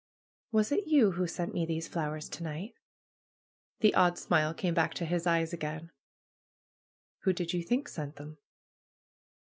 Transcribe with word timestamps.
^^Was 0.51 0.71
it 0.71 0.87
you 0.87 1.11
who 1.11 1.27
sent 1.27 1.53
me 1.53 1.63
these 1.63 1.87
flowers 1.87 2.27
to 2.29 2.41
night?" 2.41 2.73
The 3.81 3.93
odd 3.93 4.17
smile 4.17 4.51
came 4.51 4.75
hack 4.75 4.95
to 4.95 5.05
his 5.05 5.27
eyes 5.27 5.53
again. 5.53 5.91
''Who 7.23 7.35
did 7.35 7.53
you 7.53 7.61
think 7.61 7.87
sent 7.87 8.15
them?" 8.15 8.39